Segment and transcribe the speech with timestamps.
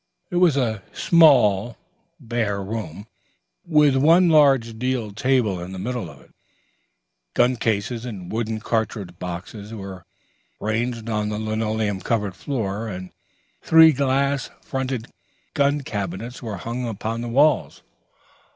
[0.31, 1.77] It was a small
[2.19, 3.05] bare room,
[3.63, 6.33] with one large deal table in the middle of it.
[7.35, 10.03] Gun cases and wooden cartridge boxes were
[10.59, 13.11] ranged on the linoleum covered floor, and
[13.61, 15.11] three glass fronted
[15.53, 17.83] gun cabinets were hung upon the walls.